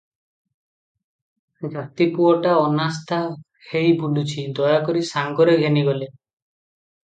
ଜାତିପୁଅଟା 1.73 2.55
ଅନାସ୍ଥା 2.63 3.21
ହେଇ 3.69 3.95
ବୁଲୁଛି, 4.03 4.49
ଦୟାକରି 4.63 5.07
ସାଙ୍ଗରେ 5.15 5.59
ଘେନିଗଲେ। 5.65 6.13